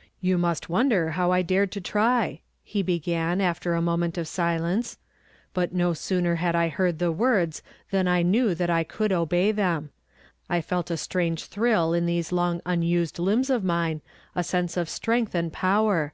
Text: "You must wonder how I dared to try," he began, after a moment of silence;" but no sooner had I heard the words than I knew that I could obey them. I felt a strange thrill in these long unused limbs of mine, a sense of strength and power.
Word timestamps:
"You 0.20 0.38
must 0.38 0.68
wonder 0.68 1.10
how 1.18 1.32
I 1.32 1.42
dared 1.42 1.72
to 1.72 1.80
try," 1.80 2.42
he 2.62 2.80
began, 2.80 3.40
after 3.40 3.74
a 3.74 3.82
moment 3.82 4.16
of 4.16 4.28
silence;" 4.28 4.98
but 5.52 5.74
no 5.74 5.92
sooner 5.92 6.36
had 6.36 6.54
I 6.54 6.68
heard 6.68 7.00
the 7.00 7.10
words 7.10 7.60
than 7.90 8.06
I 8.06 8.22
knew 8.22 8.54
that 8.54 8.70
I 8.70 8.84
could 8.84 9.10
obey 9.10 9.50
them. 9.50 9.90
I 10.48 10.60
felt 10.60 10.92
a 10.92 10.96
strange 10.96 11.46
thrill 11.46 11.92
in 11.92 12.06
these 12.06 12.30
long 12.30 12.60
unused 12.64 13.18
limbs 13.18 13.50
of 13.50 13.64
mine, 13.64 14.00
a 14.36 14.44
sense 14.44 14.76
of 14.76 14.88
strength 14.88 15.34
and 15.34 15.52
power. 15.52 16.12